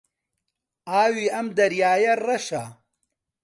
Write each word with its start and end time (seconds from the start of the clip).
ئاوی 0.89 1.27
ئەم 1.33 1.47
دەریایە 1.57 2.13
ڕەشە. 2.25 2.63